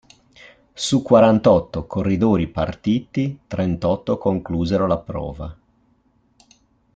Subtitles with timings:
[0.73, 5.55] Su quarantotto corridori partiti, trentotto conclusero la prova.